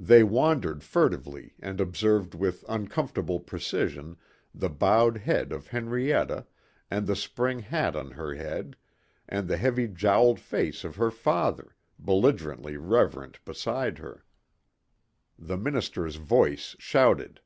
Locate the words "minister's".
15.56-16.16